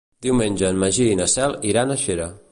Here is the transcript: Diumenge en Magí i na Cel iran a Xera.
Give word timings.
Diumenge 0.25 0.65
en 0.69 0.79
Magí 0.83 1.05
i 1.11 1.19
na 1.19 1.27
Cel 1.33 1.53
iran 1.73 1.93
a 1.93 1.99
Xera. 2.05 2.31